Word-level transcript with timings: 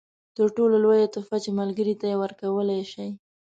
تر 0.35 0.47
ټولو 0.55 0.75
لویه 0.83 1.07
تحفه 1.15 1.37
چې 1.43 1.49
ملګري 1.59 1.93
ته 1.99 2.05
یې 2.11 2.19
ورکولای 2.23 2.81
شئ. 2.91 3.09